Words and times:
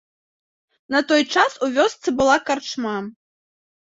На 0.95 1.01
той 1.11 1.23
час 1.37 1.51
у 1.67 1.71
вёсцы 1.75 2.09
была 2.23 2.35
карчма. 2.49 2.97